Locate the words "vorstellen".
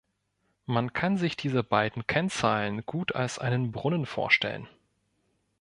4.07-4.67